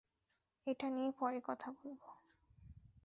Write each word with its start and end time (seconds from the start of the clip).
এটা 0.67 0.87
নিয়ে 0.89 1.11
পরে 1.19 1.39
কথা 1.43 1.67
বলব। 1.71 2.01